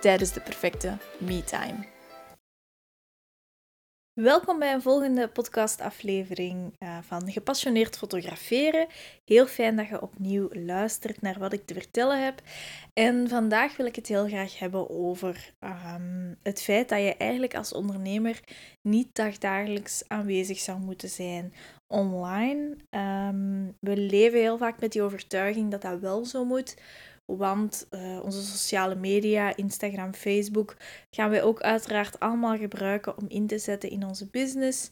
[0.00, 1.86] tijdens de perfecte me-time.
[4.12, 8.86] Welkom bij een volgende podcastaflevering uh, van Gepassioneerd Fotograferen.
[9.24, 12.42] Heel fijn dat je opnieuw luistert naar wat ik te vertellen heb.
[12.92, 17.54] En vandaag wil ik het heel graag hebben over um, het feit dat je eigenlijk
[17.56, 18.40] als ondernemer
[18.82, 21.52] niet dagdagelijks aanwezig zou moeten zijn
[21.86, 22.76] online.
[22.90, 26.76] Um, we leven heel vaak met die overtuiging dat dat wel zo moet.
[27.36, 30.76] Want uh, onze sociale media, Instagram, Facebook,
[31.10, 34.90] gaan wij ook uiteraard allemaal gebruiken om in te zetten in onze business.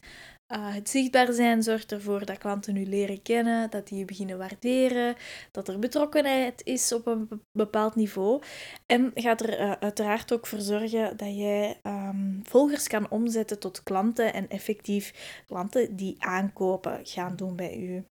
[0.48, 4.38] Uh, het zichtbaar zijn zorgt ervoor dat klanten u leren kennen, dat die je beginnen
[4.38, 5.14] waarderen,
[5.50, 8.42] dat er betrokkenheid is op een bepaald niveau.
[8.86, 13.82] En gaat er uh, uiteraard ook voor zorgen dat jij um, volgers kan omzetten tot
[13.82, 18.04] klanten en effectief klanten die aankopen gaan doen bij u.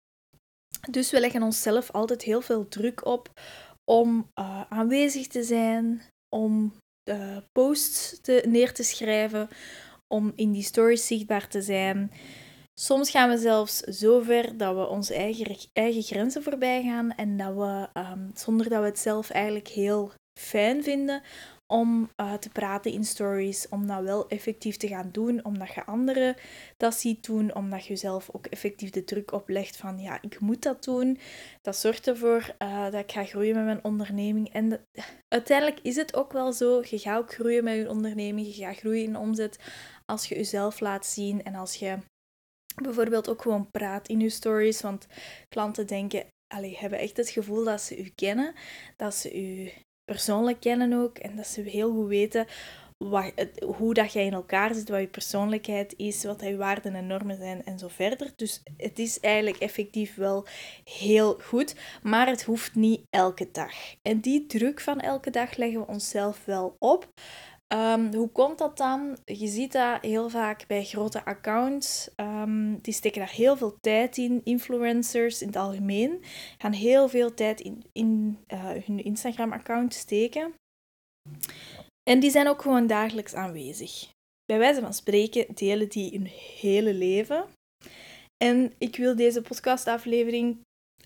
[0.91, 3.31] Dus we leggen onszelf altijd heel veel druk op
[3.85, 9.49] om uh, aanwezig te zijn, om de posts te, neer te schrijven,
[10.09, 12.11] om in die stories zichtbaar te zijn.
[12.81, 17.37] Soms gaan we zelfs zo ver dat we onze eigen, eigen grenzen voorbij gaan en
[17.37, 21.23] dat we, um, zonder dat we het zelf eigenlijk heel fijn vinden,
[21.67, 25.85] om uh, te praten in stories, om dat wel effectief te gaan doen, omdat je
[25.85, 26.37] anderen
[26.77, 30.63] dat ziet doen, omdat je zelf ook effectief de druk oplegt van ja, ik moet
[30.63, 31.19] dat doen.
[31.63, 34.53] Dat zorgt ervoor uh, dat ik ga groeien met mijn onderneming.
[34.53, 34.87] En
[35.29, 38.77] uiteindelijk is het ook wel zo, je gaat ook groeien met je onderneming, je gaat
[38.77, 39.59] groeien in omzet
[40.05, 41.99] als je jezelf laat zien en als je
[42.83, 45.07] bijvoorbeeld ook gewoon praat in je stories, want
[45.49, 48.55] klanten denken, allee, hebben echt het gevoel dat ze u kennen,
[48.97, 49.71] dat ze u
[50.05, 51.19] persoonlijk kennen ook.
[51.19, 52.47] En dat ze heel goed weten
[52.99, 53.33] wat,
[53.77, 57.37] hoe dat jij in elkaar zit, wat je persoonlijkheid is, wat je waarden en normen
[57.37, 58.33] zijn en zo verder.
[58.37, 60.47] Dus het is eigenlijk effectief wel
[60.85, 63.73] heel goed, maar het hoeft niet elke dag.
[64.03, 67.13] En die druk van elke dag leggen we onszelf wel op.
[67.75, 69.19] Um, hoe komt dat dan?
[69.25, 72.11] Je ziet dat heel vaak bij grote accounts.
[72.17, 74.41] Um, die steken daar heel veel tijd in.
[74.45, 76.23] Influencers in het algemeen
[76.59, 80.55] gaan heel veel tijd in, in uh, hun Instagram-account steken.
[82.11, 84.09] En die zijn ook gewoon dagelijks aanwezig.
[84.45, 86.27] Bij wijze van spreken delen die hun
[86.61, 87.47] hele leven.
[88.45, 90.61] En ik wil deze podcastaflevering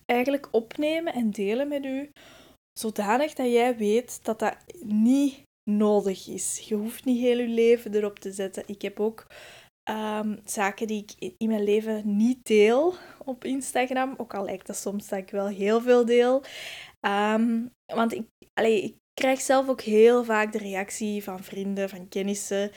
[0.04, 2.10] eigenlijk opnemen en delen met u,
[2.78, 6.58] zodanig dat jij weet dat dat niet nodig is.
[6.58, 8.62] Je hoeft niet heel je leven erop te zetten.
[8.66, 9.26] Ik heb ook
[9.82, 14.14] ehm, zaken die ik in mijn leven niet deel op Instagram.
[14.16, 16.42] Ook al lijkt dat soms dat ik wel heel veel deel.
[17.00, 22.08] Ehm, want ik, allee, ik krijg zelf ook heel vaak de reactie van vrienden, van
[22.08, 22.70] kennissen,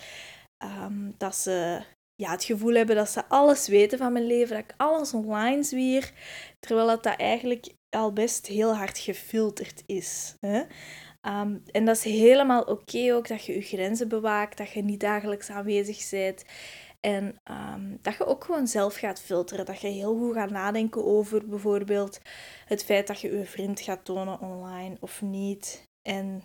[0.64, 1.82] um, dat ze
[2.16, 5.64] ja, het gevoel hebben dat ze alles weten van mijn leven, dat ik alles online
[5.64, 6.14] zwier,
[6.60, 10.36] terwijl dat, dat eigenlijk al best heel hard gefilterd is.
[10.40, 10.64] Hè?
[11.22, 15.00] Ehm, en dat is helemaal oké ook dat je je grenzen bewaakt, dat je niet
[15.00, 16.46] dagelijks aanwezig bent.
[17.00, 19.66] En ehm, dat je ook gewoon zelf gaat filteren.
[19.66, 22.20] Dat je heel goed gaat nadenken over bijvoorbeeld
[22.66, 25.84] het feit dat je je vriend gaat tonen online of niet.
[26.02, 26.44] En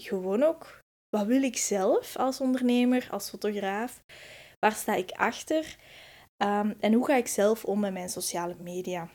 [0.00, 0.80] gewoon ook,
[1.16, 4.02] wat wil ik zelf als ondernemer, als fotograaf?
[4.58, 5.76] Waar sta ik achter?
[6.42, 9.10] Um, en hoe ga ik zelf om met mijn sociale media?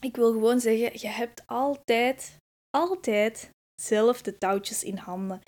[0.00, 2.36] Ik wil gewoon zeggen, je hebt altijd,
[2.70, 3.50] altijd
[3.82, 5.40] zelf de touwtjes in handen.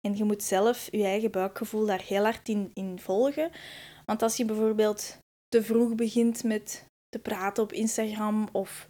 [0.00, 3.50] En je moet zelf je eigen buikgevoel daar heel hard in, in volgen.
[4.06, 8.88] Want als je bijvoorbeeld te vroeg begint met te praten op Instagram of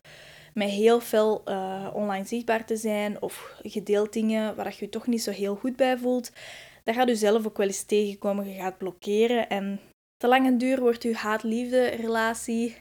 [0.54, 5.06] met heel veel uh, online zichtbaar te zijn of gedeeld dingen waar je je toch
[5.06, 6.32] niet zo heel goed bij voelt,
[6.84, 8.48] dan gaat je zelf ook wel eens tegenkomen.
[8.48, 9.80] Je gaat blokkeren en
[10.16, 12.76] te lang en duur wordt je haat-liefde relatie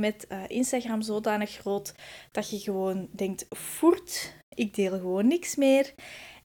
[0.00, 1.94] met uh, Instagram zodanig groot
[2.30, 5.94] dat je gewoon denkt, voert, ik deel gewoon niks meer.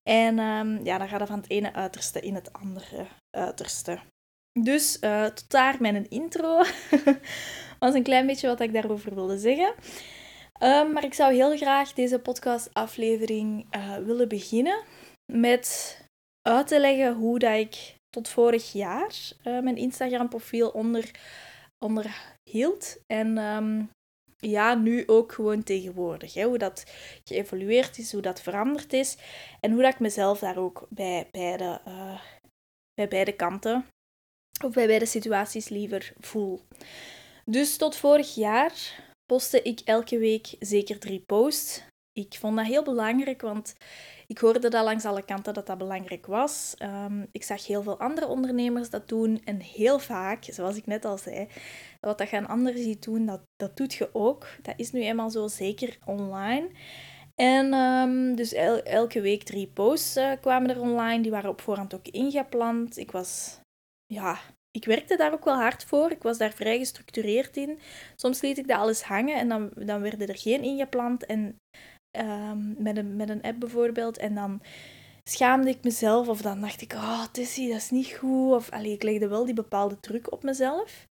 [0.03, 3.99] En um, ja, dan gaat het van het ene uiterste in het andere uiterste.
[4.59, 6.63] Dus uh, tot daar mijn intro.
[7.79, 9.73] was een klein beetje wat ik daarover wilde zeggen.
[10.61, 14.83] Um, maar ik zou heel graag deze podcastaflevering uh, willen beginnen
[15.31, 15.97] met
[16.41, 21.11] uit te leggen hoe dat ik tot vorig jaar mijn Instagram profiel onder,
[22.45, 22.97] onderhield.
[23.07, 23.89] En um,
[24.39, 26.33] ja, nu ook gewoon tegenwoordig.
[26.33, 26.43] Hè?
[26.43, 26.83] Hoe dat
[27.23, 29.17] geëvolueerd is, hoe dat veranderd is.
[29.59, 32.21] En hoe dat ik mezelf daar ook bij beide, uh,
[32.93, 33.85] bij beide kanten,
[34.63, 36.61] of bij beide situaties liever voel.
[37.45, 41.83] Dus tot vorig jaar postte ik elke week zeker drie posts.
[42.13, 43.75] Ik vond dat heel belangrijk, want
[44.27, 46.73] ik hoorde dat langs alle kanten dat dat belangrijk was.
[46.79, 49.41] Um, ik zag heel veel andere ondernemers dat doen.
[49.43, 51.47] En heel vaak, zoals ik net al zei,
[52.05, 54.47] wat dat je aan anderen ziet doen, dat, dat doet je ook.
[54.61, 56.69] Dat is nu eenmaal zo, zeker online.
[57.35, 58.53] En um, dus
[58.83, 61.21] elke week drie posts uh, kwamen er online.
[61.21, 62.97] Die waren op voorhand ook ingepland.
[62.97, 63.59] Ik was,
[64.05, 64.39] ja,
[64.71, 66.11] ik werkte daar ook wel hard voor.
[66.11, 67.79] Ik was daar vrij gestructureerd in.
[68.15, 71.25] Soms liet ik dat alles hangen en dan, dan werden er geen ingepland.
[71.25, 71.57] En
[72.17, 74.17] um, met, een, met een app bijvoorbeeld.
[74.17, 74.61] En dan
[75.23, 78.53] schaamde ik mezelf of dan dacht ik, oh Tessie, dat is niet goed.
[78.53, 81.07] Of allee, ik legde wel die bepaalde druk op mezelf.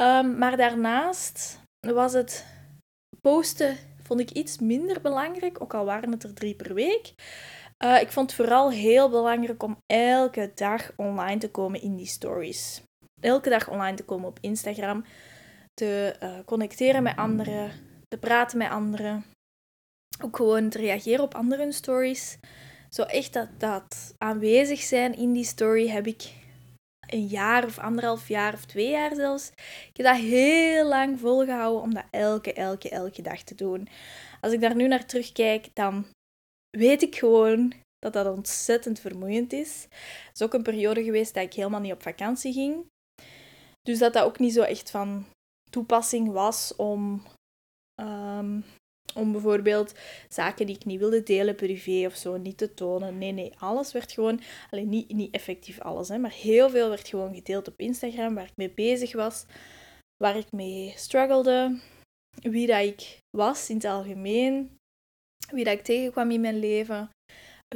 [0.00, 2.46] Um, maar daarnaast was het
[3.20, 7.14] posten, vond ik iets minder belangrijk, ook al waren het er drie per week.
[7.84, 12.06] Uh, ik vond het vooral heel belangrijk om elke dag online te komen in die
[12.06, 12.82] stories.
[13.20, 15.04] Elke dag online te komen op Instagram,
[15.74, 17.70] te uh, connecteren met anderen,
[18.08, 19.24] te praten met anderen,
[20.22, 22.38] ook gewoon te reageren op andere stories.
[22.90, 26.32] Zo echt dat, dat aanwezig zijn in die story heb ik
[27.12, 29.48] een jaar of anderhalf jaar of twee jaar zelfs.
[29.88, 33.88] Ik heb dat heel lang volgehouden om dat elke, elke, elke dag te doen.
[34.40, 36.06] Als ik daar nu naar terugkijk, dan
[36.70, 39.82] weet ik gewoon dat dat ontzettend vermoeiend is.
[40.26, 42.86] Het is ook een periode geweest dat ik helemaal niet op vakantie ging.
[43.82, 45.26] Dus dat dat ook niet zo echt van
[45.70, 47.22] toepassing was om
[48.00, 48.64] um,
[49.18, 49.94] om bijvoorbeeld
[50.28, 53.18] zaken die ik niet wilde delen, privé of zo, niet te tonen.
[53.18, 57.08] Nee, nee, alles werd gewoon, alleen niet, niet effectief alles, hè, maar heel veel werd
[57.08, 59.44] gewoon gedeeld op Instagram, waar ik mee bezig was,
[60.16, 61.78] waar ik mee struggelde,
[62.40, 64.76] wie dat ik was in het algemeen,
[65.52, 67.10] wie dat ik tegenkwam in mijn leven.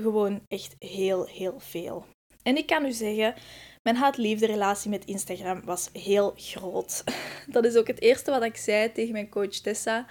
[0.00, 2.06] Gewoon echt heel, heel veel.
[2.42, 3.34] En ik kan u zeggen,
[3.82, 7.04] mijn haat-liefde relatie met Instagram was heel groot.
[7.52, 10.06] Dat is ook het eerste wat ik zei tegen mijn coach Tessa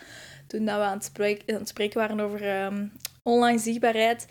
[0.52, 2.88] toen dat we aan het, spreken, het waren over ehm,
[3.24, 4.28] online zichtbaarheid.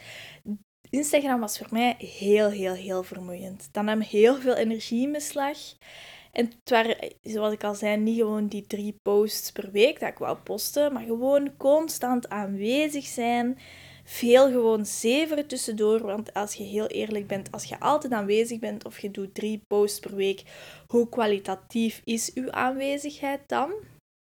[0.91, 3.69] Instagram was voor mij heel, heel, heel vermoeiend.
[3.73, 5.59] Dan nam heel veel energie in beslag.
[6.33, 10.09] En het waren, zoals ik al zei, niet gewoon die drie posts per week dat
[10.09, 13.59] ik wou posten, maar gewoon constant aanwezig zijn.
[14.05, 18.85] Veel gewoon zeveren tussendoor, want als je heel eerlijk bent, als je altijd aanwezig bent
[18.85, 20.43] of je doet drie posts per week,
[20.87, 23.73] hoe kwalitatief is uw aanwezigheid dan?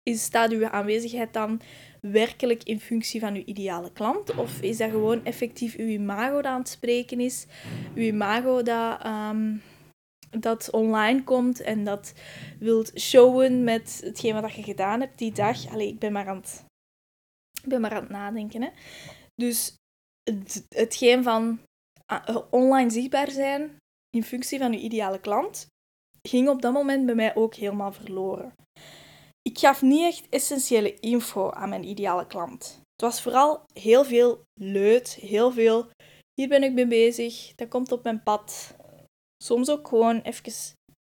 [0.04, 1.60] Is, staat uw aanwezigheid dan
[2.00, 4.34] werkelijk in functie van uw ideale klant?
[4.34, 7.46] Of is dat gewoon effectief uw imago dat aan het spreken is?
[7.94, 9.62] Uw imago dat, um,
[10.30, 12.12] dat online komt en dat
[12.58, 15.72] wilt showen met hetgeen wat je gedaan hebt die dag.
[15.72, 16.64] Allee, ik ben maar aan het,
[17.64, 18.62] ben maar aan het nadenken.
[18.62, 18.68] Hè?
[19.34, 19.76] Dus
[20.22, 21.58] het, hetgeen van
[22.12, 23.76] uh, online zichtbaar zijn
[24.10, 25.66] in functie van uw ideale klant
[26.22, 28.52] ging op dat moment bij mij ook helemaal verloren
[29.48, 32.80] ik gaf niet echt essentiële info aan mijn ideale klant.
[32.92, 35.90] Het was vooral heel veel leut, heel veel
[36.34, 38.76] hier ben ik mee bezig, dat komt op mijn pad.
[39.44, 40.52] Soms ook gewoon even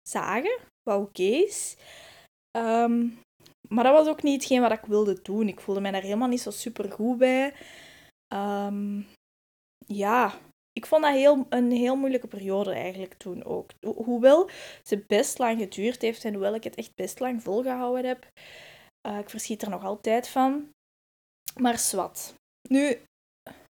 [0.09, 1.77] zagen, wat oké is.
[2.51, 3.07] Ehm,
[3.69, 5.49] maar dat was ook niet hetgeen wat ik wilde doen.
[5.49, 7.55] Ik voelde mij daar helemaal niet zo super goed bij.
[8.35, 9.07] Um,
[9.87, 10.39] ja,
[10.79, 13.71] ik vond dat heel, een heel moeilijke periode eigenlijk toen ook.
[13.81, 14.51] hoewel
[14.83, 18.27] ze best lang geduurd heeft en hoewel ik het echt best lang volgehouden heb.
[19.09, 20.69] Uh, ik verschiet er nog altijd van.
[21.57, 22.35] Maar zwart.
[22.69, 22.99] Nu,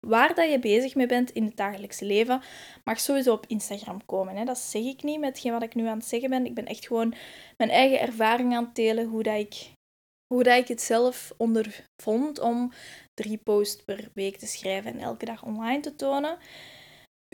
[0.06, 2.42] waar dat je bezig mee bent in het dagelijkse leven,
[2.84, 4.36] mag sowieso op Instagram komen.
[4.36, 4.44] Hè.
[4.44, 6.46] Dat zeg ik niet met wat ik nu aan het zeggen ben.
[6.46, 7.14] Ik ben echt gewoon
[7.56, 9.72] mijn eigen ervaring aan het delen, hoe dat ik,
[10.34, 12.72] hoe dat ik het zelf ondervond om
[13.14, 16.38] drie posts per week te schrijven en elke dag online te tonen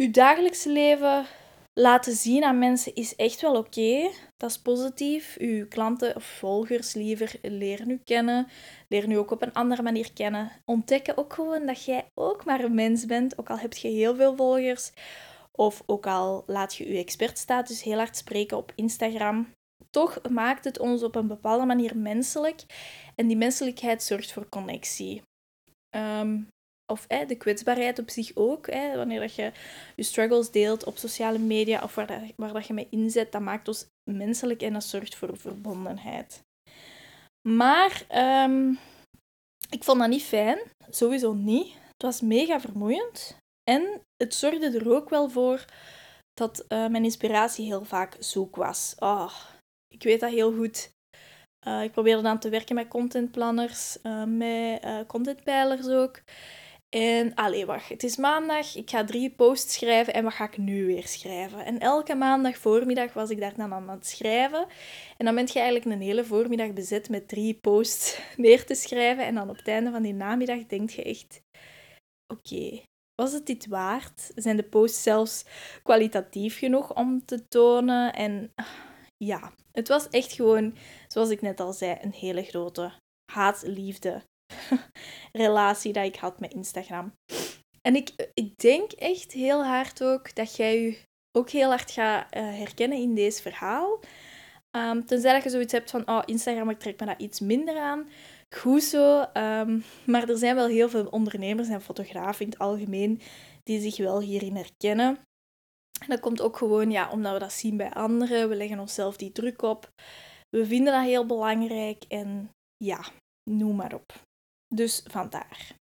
[0.02, 1.26] je dagelijkse leven
[1.72, 4.10] laten zien aan mensen is echt wel oké.
[4.36, 5.36] Dat is positief.
[5.38, 8.46] Uw klanten of volgers liever leren u kennen.
[8.88, 10.50] Leren u ook op een andere manier kennen.
[10.64, 13.38] Ontdekken ook gewoon dat jij ook maar een mens bent.
[13.38, 14.92] Ook al heb je heel veel volgers.
[15.52, 19.52] Of ook al laat je je expertstatus heel hard spreken op Instagram.
[19.90, 22.64] Toch maakt het ons op een bepaalde manier menselijk.
[23.14, 25.22] En die menselijkheid zorgt voor connectie.
[25.96, 26.48] Um,
[26.90, 28.66] of de kwetsbaarheid op zich ook.
[28.94, 29.52] wanneer dat je
[29.96, 33.40] je struggles deelt op sociale media of waar, dat, waar dat je mee inzet, dat
[33.40, 36.42] maakt ons menselijk en dat zorgt voor verbondenheid.
[37.48, 38.02] Maar
[38.44, 38.78] um,
[39.70, 41.72] ik vond dat niet fijn, sowieso niet.
[41.72, 43.36] Het was mega vermoeiend
[43.70, 45.64] en het zorgde er ook wel voor
[46.32, 48.94] dat uh, mijn inspiratie heel vaak zoek was.
[48.98, 49.34] Oh,
[49.88, 50.90] ik weet dat heel goed
[51.66, 56.20] Uh, ik probeerde dan te werken met contentplanners, uh, met contentpijlers ook.
[56.96, 60.56] En allee, wacht, het is maandag, ik ga drie posts schrijven en wat ga ik
[60.56, 61.64] nu weer schrijven?
[61.64, 64.66] En elke maandag voormiddag was ik daar dan aan het schrijven.
[65.16, 69.24] En dan ben je eigenlijk een hele voormiddag bezet met drie posts neer te schrijven.
[69.24, 71.42] En dan op het einde van die namiddag denk je echt,
[72.26, 72.82] oké,
[73.14, 74.32] was het dit waard?
[74.34, 75.44] Zijn de posts zelfs
[75.82, 78.12] kwalitatief genoeg om te tonen?
[78.14, 78.54] En
[79.16, 80.76] ja, het was echt gewoon,
[81.08, 82.92] zoals ik net al zei, een hele grote
[83.32, 84.22] haat-liefde
[85.32, 87.12] relatie dat ik had met Instagram.
[87.82, 90.98] En ik, ik denk echt heel hard ook dat jij je
[91.32, 94.00] ook heel hard gaat uh, herkennen in deze verhaal.
[94.76, 97.78] Um, tenzij dat je zoiets hebt van, oh, Instagram, ik trek me dat iets minder
[97.78, 98.08] aan.
[98.56, 99.20] Goed zo.
[99.34, 103.20] Um, maar er zijn wel heel veel ondernemers en fotografen in het algemeen
[103.62, 105.18] die zich wel hierin herkennen.
[106.00, 108.48] En dat komt ook gewoon ja, omdat we dat zien bij anderen.
[108.48, 109.90] We leggen onszelf die druk op.
[110.48, 113.04] We vinden dat heel belangrijk en ja,
[113.50, 114.12] noem maar op.
[114.74, 115.74] Dus vandaar.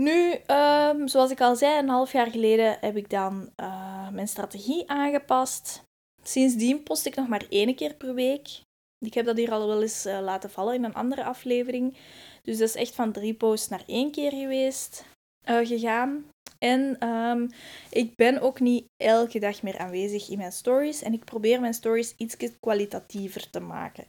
[0.00, 4.28] Nu, um, zoals ik al zei, een half jaar geleden heb ik dan uh, mijn
[4.28, 5.82] strategie aangepast.
[6.22, 8.48] Sindsdien post ik nog maar één keer per week.
[8.98, 11.96] Ik heb dat hier al wel eens uh, laten vallen in een andere aflevering.
[12.42, 15.04] Dus dat is echt van drie posts naar één keer geweest,
[15.48, 16.26] uh, gegaan.
[16.58, 17.50] En um,
[17.90, 21.02] ik ben ook niet elke dag meer aanwezig in mijn stories.
[21.02, 24.06] En ik probeer mijn stories iets kwalitatiever te maken.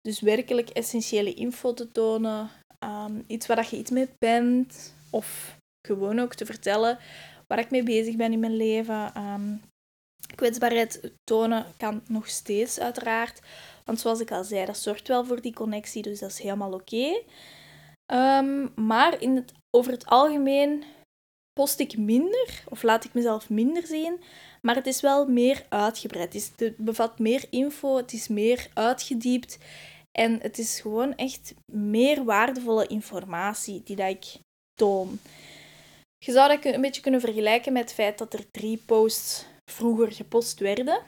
[0.00, 2.50] Dus werkelijk essentiële info te tonen.
[2.84, 4.94] Um, iets waar je iets mee bent.
[5.10, 5.56] Of
[5.86, 6.98] gewoon ook te vertellen
[7.46, 9.12] waar ik mee bezig ben in mijn leven.
[9.16, 9.62] Um,
[10.34, 13.40] kwetsbaarheid tonen kan nog steeds uiteraard.
[13.84, 16.02] Want zoals ik al zei, dat zorgt wel voor die connectie.
[16.02, 17.22] Dus dat is helemaal oké.
[18.12, 20.84] Um, maar in het, over het algemeen
[21.52, 24.20] post ik minder of laat ik mezelf minder zien.
[24.62, 26.52] Maar het is wel meer uitgebreid.
[26.56, 29.58] Het bevat meer info, het is meer uitgediept.
[30.18, 34.38] En het is gewoon echt meer waardevolle informatie die dat ik
[34.74, 35.18] toon.
[36.24, 40.12] Je zou dat een beetje kunnen vergelijken met het feit dat er drie posts vroeger
[40.12, 41.02] gepost werden.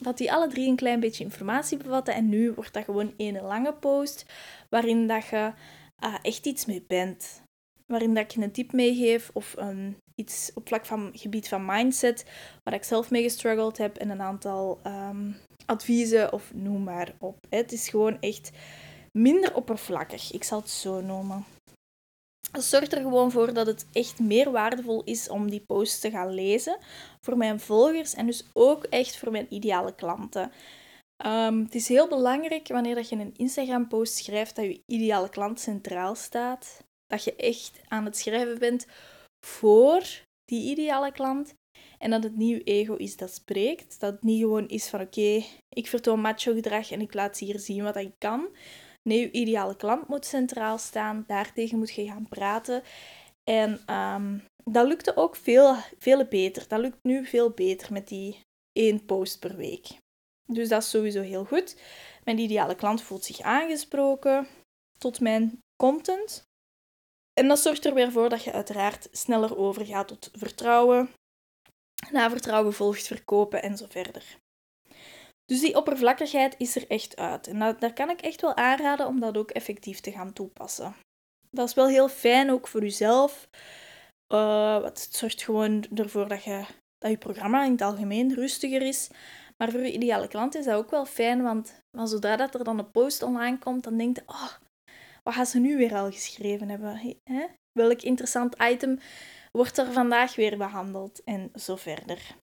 [0.00, 2.14] Dat die alle drie een klein beetje informatie bevatten.
[2.14, 4.26] En nu wordt dat gewoon één lange post
[4.68, 5.52] waarin dat je
[6.04, 7.41] uh, echt iets mee bent
[7.92, 9.56] waarin dat ik een tip meegeef of
[10.14, 12.24] iets op vlak van gebied van mindset,
[12.62, 17.46] waar ik zelf mee gestruggeld heb en een aantal um, adviezen of noem maar op.
[17.48, 18.50] Het is gewoon echt
[19.12, 21.44] minder oppervlakkig, ik zal het zo noemen.
[22.52, 26.10] Het zorgt er gewoon voor dat het echt meer waardevol is om die posts te
[26.10, 26.78] gaan lezen
[27.20, 30.52] voor mijn volgers en dus ook echt voor mijn ideale klanten.
[31.26, 35.60] Um, het is heel belangrijk wanneer dat je een Instagram-post schrijft dat je ideale klant
[35.60, 38.86] centraal staat dat je echt aan het schrijven bent
[39.46, 40.02] voor
[40.44, 41.54] die ideale klant.
[41.98, 44.00] En dat het nieuw ego is dat spreekt.
[44.00, 47.58] Dat het niet gewoon is van oké, ik vertoon macho gedrag en ik laat hier
[47.58, 48.48] zien wat ik kan.
[49.02, 51.24] Nee, je ideale klant moet centraal staan.
[51.26, 52.82] Daartegen moet je gaan praten.
[53.44, 56.68] En um, dat lukte ook veel, veel beter.
[56.68, 58.40] Dat lukt nu veel beter met die
[58.72, 59.86] één post per week.
[60.52, 61.76] Dus dat is sowieso heel goed.
[62.24, 64.46] Mijn ideale klant voelt zich aangesproken
[64.98, 66.50] tot mijn content.
[67.42, 71.10] En dat zorgt er weer voor dat je uiteraard sneller overgaat tot vertrouwen.
[72.10, 74.38] Na vertrouwen volgt verkopen en zo verder.
[75.44, 77.46] Dus die oppervlakkigheid is er echt uit.
[77.46, 80.94] En daar kan ik echt wel aanraden om dat ook effectief te gaan toepassen.
[81.50, 83.48] Dat is wel heel fijn ook voor jezelf.
[84.34, 86.64] Uh, het zorgt gewoon ervoor dat je,
[86.98, 89.10] dat je programma in het algemeen rustiger is.
[89.56, 92.64] Maar voor je ideale klant is dat ook wel fijn, want, want zodra dat er
[92.64, 94.52] dan een post online komt, dan denkt je, oh,
[95.22, 97.16] wat gaan ze nu weer al geschreven hebben?
[97.24, 97.46] Hè?
[97.72, 98.98] Welk interessant item
[99.50, 101.24] wordt er vandaag weer behandeld?
[101.24, 102.36] En zo verder.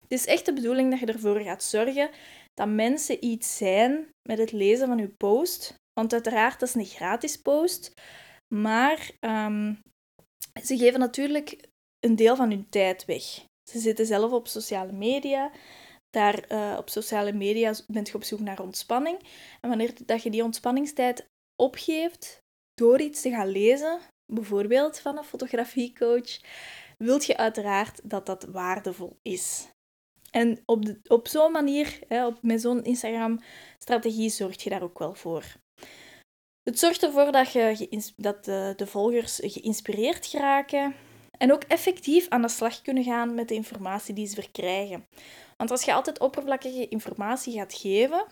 [0.00, 2.10] Het is echt de bedoeling dat je ervoor gaat zorgen
[2.54, 5.74] dat mensen iets zijn met het lezen van je post.
[5.92, 7.92] Want uiteraard, dat is een gratis post.
[8.54, 9.80] Maar um,
[10.62, 11.68] ze geven natuurlijk
[12.00, 13.24] een deel van hun tijd weg.
[13.70, 15.50] Ze zitten zelf op sociale media.
[16.10, 19.18] Daar uh, op sociale media bent je op zoek naar ontspanning.
[19.60, 22.42] En wanneer dat je die ontspanningstijd opgeeft
[22.74, 24.00] door iets te gaan lezen,
[24.32, 26.40] bijvoorbeeld van een fotografiecoach,
[26.98, 29.68] wilt je uiteraard dat dat waardevol is.
[30.30, 35.14] En op, op zo'n manier, hè, op, met zo'n Instagram-strategie, zorg je daar ook wel
[35.14, 35.44] voor.
[36.62, 37.52] Het zorgt ervoor dat,
[38.16, 40.94] dat de, de volgers geïnspireerd geraken
[41.38, 45.06] en ook effectief aan de slag kunnen gaan met de informatie die ze verkrijgen.
[45.56, 48.26] Want als je altijd oppervlakkige informatie gaat geven,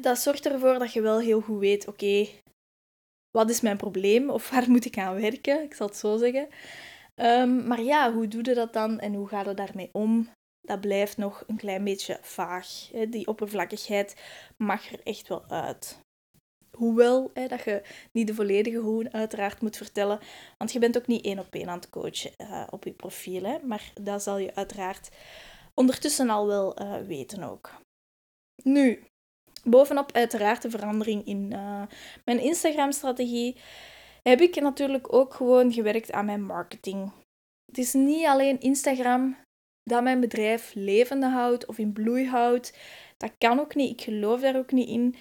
[0.00, 2.26] dat zorgt ervoor dat je wel heel goed weet, oké,
[3.30, 5.62] wat is mijn probleem of waar moet ik aan werken?
[5.62, 6.48] Ik zal het zo zeggen.
[7.14, 10.28] Ehm, maar ja, hoe doe je dat dan en hoe gaat het daarmee om?
[10.64, 12.90] dat blijft nog een klein beetje vaag.
[13.08, 14.16] Die oppervlakkigheid
[14.56, 15.98] mag er echt wel uit.
[16.76, 17.82] Hoewel hè, dat je
[18.12, 20.20] niet de volledige hoe uiteraard moet vertellen,
[20.58, 23.42] want je bent ook niet één op één aan het coachen uh, op je profiel.
[23.42, 25.08] Hè, maar dat zal je uiteraard
[25.74, 27.72] ondertussen al wel uh, weten ook.
[28.62, 29.04] Nu,
[29.64, 31.82] bovenop uiteraard de verandering in uh,
[32.24, 33.56] mijn Instagram-strategie,
[34.22, 37.12] heb ik natuurlijk ook gewoon gewerkt aan mijn marketing.
[37.66, 39.36] Het is niet alleen Instagram
[39.82, 42.78] dat mijn bedrijf levende houdt of in bloei houdt.
[43.16, 43.90] Dat kan ook niet.
[43.90, 45.14] Ik geloof daar ook niet in.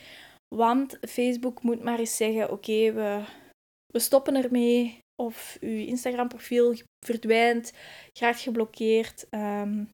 [0.56, 3.24] Want Facebook moet maar eens zeggen: oké, we,
[3.86, 5.02] we stoppen ermee.
[5.16, 7.74] Of uw Instagram-profiel verdwijnt,
[8.14, 9.28] graag geblokkeerd.
[9.30, 9.90] Um,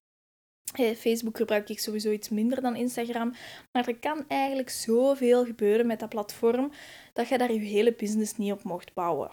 [0.78, 3.34] Facebook gebruik ik sowieso iets minder dan Instagram.
[3.72, 6.72] Maar er kan eigenlijk zoveel gebeuren met dat platform
[7.14, 9.30] dat je daar je hele business niet op mocht bouwen.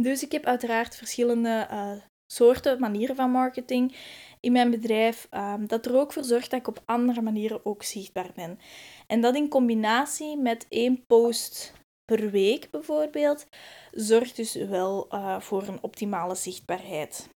[0.00, 1.92] Dus ik heb uiteraard verschillende uh,
[2.32, 3.96] soorten, manieren van marketing
[4.40, 7.82] in mijn bedrijf, um, dat er ook voor zorgt dat ik op andere manieren ook
[7.82, 8.58] zichtbaar ben.
[9.06, 11.72] En dat in combinatie met één post
[12.04, 13.46] per week bijvoorbeeld,
[13.90, 17.28] zorgt dus wel uh, voor een optimale zichtbaarheid.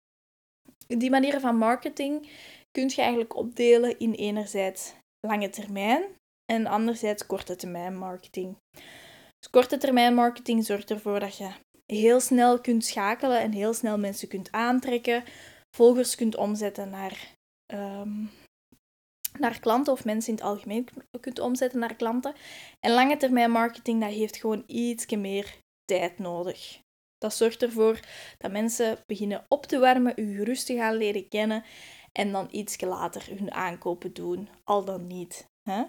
[0.87, 2.29] Die manieren van marketing
[2.73, 4.93] kun je eigenlijk opdelen in enerzijds
[5.27, 6.03] lange termijn
[6.45, 8.57] en anderzijds korte termijn marketing.
[9.39, 11.49] Dus korte termijn marketing zorgt ervoor dat je
[11.85, 15.23] heel snel kunt schakelen en heel snel mensen kunt aantrekken,
[15.75, 17.35] volgers kunt omzetten naar,
[17.73, 18.29] um,
[19.39, 20.87] naar klanten of mensen in het algemeen
[21.19, 22.33] kunt omzetten naar klanten.
[22.79, 26.79] En lange termijn marketing, dat heeft gewoon iets meer tijd nodig.
[27.17, 27.99] Dat zorgt ervoor
[28.37, 31.63] dat mensen beginnen op te warmen, u rustig gaan leren kennen
[32.19, 35.45] en dan iets later hun aankopen doen, al dan niet.
[35.69, 35.83] Hè?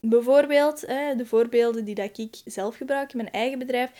[0.00, 0.80] Bijvoorbeeld,
[1.16, 3.90] de voorbeelden die dat ik zelf gebruik in mijn eigen bedrijf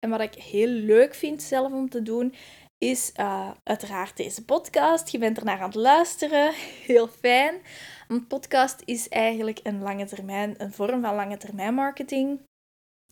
[0.00, 2.34] en wat ik heel leuk vind zelf om te doen,
[2.78, 5.08] is uh, uiteraard deze podcast.
[5.08, 6.52] Je bent er naar aan het luisteren.
[6.86, 7.60] Heel fijn.
[8.08, 12.40] Een podcast is eigenlijk een lange termijn, een vorm van lange termijn marketing.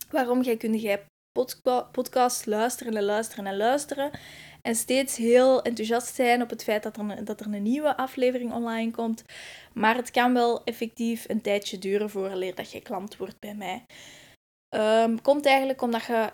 [0.09, 4.11] Waarom jij kun jij podca podcast luisteren en luisteren en luisteren.
[4.61, 7.97] En steeds heel enthousiast zijn op het feit dat er, een, dat er een nieuwe
[7.97, 9.23] aflevering online komt.
[9.73, 13.85] Maar het kan wel effectief een tijdje duren vooraleer dat je klant wordt bij mij.
[14.75, 16.31] Um, komt eigenlijk omdat je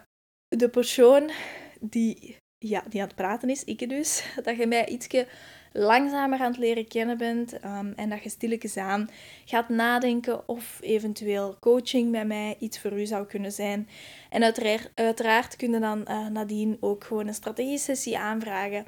[0.48, 1.32] de persoon
[1.80, 5.28] die, ja, die aan het praten is, ik dus, dat je mij ietsje
[5.74, 9.10] langzamer aan het leren kennen bent um, en dat je stilletjes aan
[9.46, 13.90] gaat nadenken of eventueel coaching bij mij iets voor u zou kunnen zijn.
[14.30, 18.86] En uiteraard, uiteraard kun je dan uh, nadien ook gewoon een strategie-sessie aanvragen.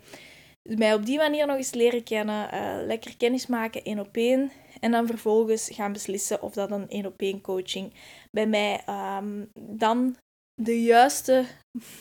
[0.62, 4.51] Mij op die manier nog eens leren kennen, uh, lekker kennis maken één op één.
[4.79, 7.93] En dan vervolgens gaan beslissen of dat een één op één coaching
[8.32, 8.82] bij mij
[9.19, 10.15] um, dan
[10.60, 11.45] de juiste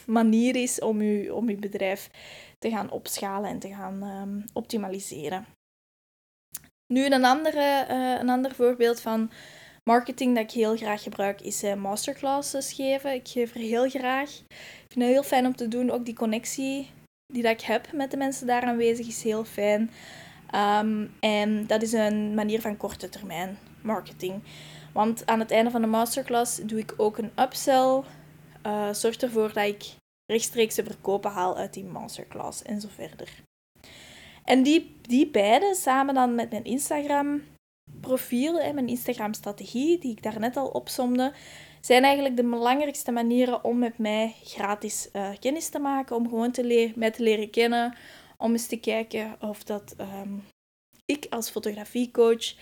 [0.07, 2.11] manier is om je, om uw bedrijf
[2.59, 5.47] te gaan opschalen en te gaan um, optimaliseren.
[6.93, 9.31] Nu, een, andere, uh, een ander voorbeeld van
[9.85, 13.13] marketing dat ik heel graag gebruik is uh, masterclasses geven.
[13.13, 14.31] Ik geef er heel graag.
[14.39, 15.91] Ik vind het heel fijn om te doen.
[15.91, 16.91] Ook die connectie
[17.33, 19.91] die dat ik heb met de mensen daar aanwezig is heel fijn.
[20.55, 24.43] Um, en dat is een manier van korte termijn marketing.
[24.93, 28.03] Want aan het einde van de masterclass doe ik ook een upsell
[28.69, 29.85] uh, zorgt ervoor dat ik
[30.27, 33.29] rechtstreeks de verkopen haal uit die masterclass en zo verder.
[34.45, 37.43] En die, die beide, samen dan met mijn Instagram
[38.01, 41.33] profiel en mijn Instagram strategie, die ik daarnet al opsomde,
[41.81, 46.51] zijn eigenlijk de belangrijkste manieren om met mij gratis uh, kennis te maken, om gewoon
[46.51, 47.97] te leren, mij te leren kennen,
[48.37, 50.45] om eens te kijken of dat um,
[51.05, 52.55] ik als fotografiecoach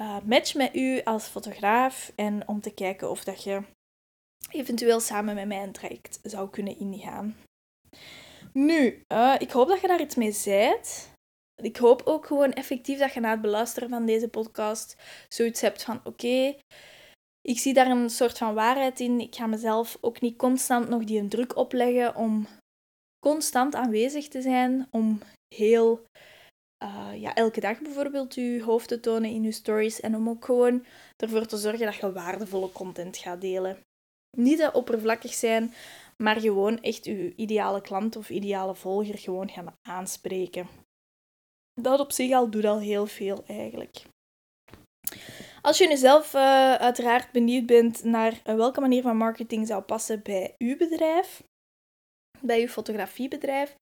[0.00, 3.62] uh, match met u als fotograaf en om te kijken of dat je
[4.50, 7.36] eventueel samen met mij een traject zou kunnen ingaan.
[8.52, 11.10] Nu, uh, ik hoop dat je daar iets mee zijt.
[11.62, 14.96] Ik hoop ook gewoon effectief dat je na het beluisteren van deze podcast
[15.28, 16.56] zoiets hebt van oké,
[17.40, 19.20] ik zie daar een soort van waarheid in.
[19.20, 22.46] Ik ga mezelf ook niet constant nog die druk opleggen om
[23.26, 25.20] constant aanwezig te zijn, om
[25.54, 26.04] heel
[26.84, 30.44] uh, ja, elke dag bijvoorbeeld je hoofd te tonen in je stories en om ook
[30.44, 30.84] gewoon
[31.16, 33.78] ervoor te zorgen dat je waardevolle content gaat delen.
[34.36, 35.74] Niet te oppervlakkig zijn,
[36.16, 40.68] maar gewoon echt uw ideale klant of ideale volger gewoon gaan aanspreken.
[41.80, 44.02] Dat op zich al doet al heel veel eigenlijk.
[45.62, 49.82] Als je nu zelf uh, uiteraard benieuwd bent naar uh, welke manier van marketing zou
[49.82, 51.42] passen bij uw bedrijf,
[52.40, 53.76] bij uw fotografiebedrijf,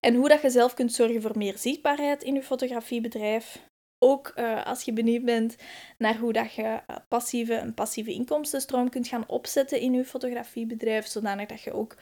[0.00, 3.70] en hoe dat je zelf kunt zorgen voor meer zichtbaarheid in uw fotografiebedrijf,
[4.02, 5.56] ook uh, als je benieuwd bent
[5.98, 11.06] naar hoe dat je uh, passieve, een passieve inkomstenstroom kunt gaan opzetten in je fotografiebedrijf,
[11.06, 11.96] zodanig dat je ook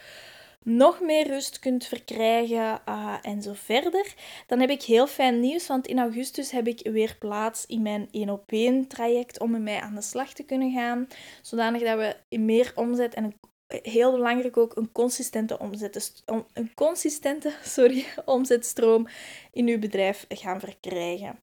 [0.64, 4.14] nog meer rust kunt verkrijgen uh, en zo verder.
[4.46, 8.08] Dan heb ik heel fijn nieuws, want in augustus heb ik weer plaats in mijn
[8.10, 11.08] 1 op 1 traject om met mij aan de slag te kunnen gaan.
[11.42, 13.34] Zodanig dat we meer omzet en een
[13.82, 19.06] heel belangrijk ook een consistente, omzet, een consistente sorry, omzetstroom
[19.52, 21.38] in uw bedrijf gaan verkrijgen.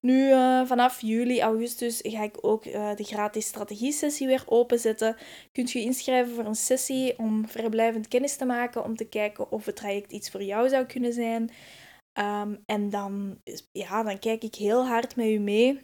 [0.00, 5.16] Nu, uh, vanaf juli, augustus ga ik ook uh, de gratis strategie-sessie weer openzetten.
[5.52, 9.64] Kunt je inschrijven voor een sessie om vrijblijvend kennis te maken, om te kijken of
[9.64, 11.50] het traject iets voor jou zou kunnen zijn.
[12.18, 13.40] Um, en dan,
[13.72, 15.80] ja, dan kijk ik heel hard met u mee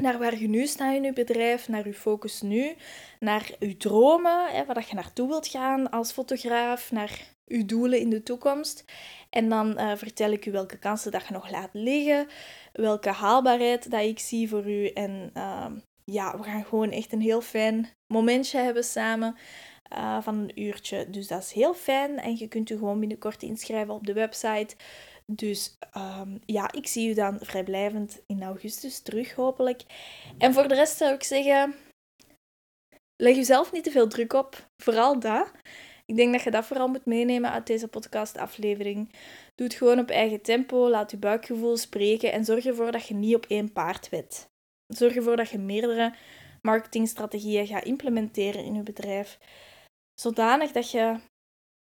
[0.00, 2.74] naar waar je nu staat in je bedrijf, naar je focus nu,
[3.20, 8.10] naar je dromen, hè, waar je naartoe wilt gaan als fotograaf, naar je doelen in
[8.10, 8.84] de toekomst.
[9.30, 12.26] En dan uh, vertel ik u welke kansen dat je nog laat liggen,
[12.72, 14.86] welke haalbaarheid dat ik zie voor u.
[14.86, 15.66] En uh,
[16.04, 19.36] ja, we gaan gewoon echt een heel fijn momentje hebben samen.
[19.92, 21.10] Uh, van een uurtje.
[21.10, 22.18] Dus dat is heel fijn.
[22.18, 24.76] En je kunt u gewoon binnenkort inschrijven op de website.
[25.32, 29.82] Dus um, ja, ik zie u dan vrijblijvend in augustus terug, hopelijk.
[30.38, 31.74] En voor de rest zou ik zeggen,
[33.16, 34.68] leg jezelf niet te veel druk op.
[34.82, 35.50] Vooral dat.
[36.06, 39.12] Ik denk dat je dat vooral moet meenemen uit deze podcastaflevering.
[39.54, 43.14] Doe het gewoon op eigen tempo, laat je buikgevoel spreken en zorg ervoor dat je
[43.14, 44.50] niet op één paard wet.
[44.86, 46.14] Zorg ervoor dat je meerdere
[46.62, 49.38] marketingstrategieën gaat implementeren in je bedrijf,
[50.20, 51.20] zodanig dat je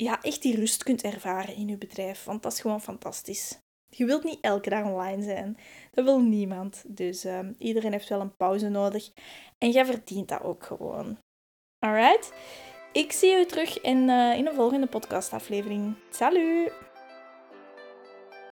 [0.03, 2.25] ja, echt die rust kunt ervaren in je bedrijf.
[2.25, 3.59] Want dat is gewoon fantastisch.
[3.89, 5.59] Je wilt niet elke dag online zijn.
[5.93, 6.85] Dat wil niemand.
[6.87, 9.11] Dus uh, iedereen heeft wel een pauze nodig.
[9.59, 11.19] En jij verdient dat ook gewoon.
[11.79, 12.33] Alright?
[12.93, 15.95] Ik zie je terug in, uh, in de volgende podcastaflevering.
[16.11, 16.88] Salut!